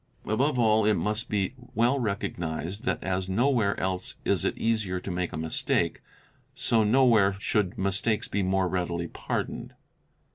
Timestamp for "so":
6.55-6.83